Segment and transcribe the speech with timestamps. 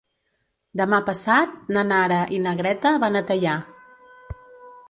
[0.79, 3.59] Demà passat na Nara i na Greta van a Teià.